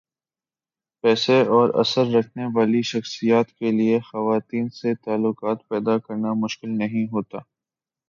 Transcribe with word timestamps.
پیسے 1.03 1.37
اور 1.49 1.69
اثر 1.79 2.05
رکھنے 2.13 2.45
والی 2.55 2.81
شخصیات 2.83 3.51
کیلئے 3.51 3.99
خواتین 4.01 4.69
سے 4.79 4.95
تعلقات 5.05 5.67
پیدا 5.67 5.97
کرنا 5.97 6.33
مشکل 6.33 6.77
نہیں 6.77 7.05
ہوتا۔ 7.11 7.39